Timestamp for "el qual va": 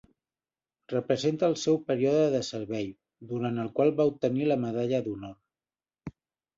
3.67-4.11